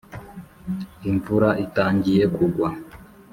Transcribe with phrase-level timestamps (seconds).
[1.09, 2.69] imvura itangiye kugwa